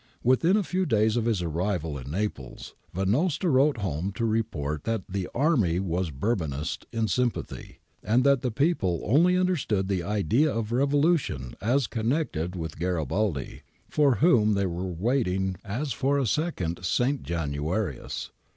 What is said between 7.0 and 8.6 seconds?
sympathy, and that the